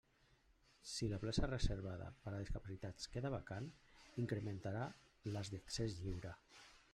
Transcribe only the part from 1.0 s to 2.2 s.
la plaça reservada